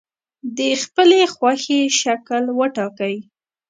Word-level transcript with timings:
د 0.57 0.59
خپلې 0.83 1.21
خوښې 1.33 1.79
شکل 2.01 2.43
وټاکئ. 2.59 3.15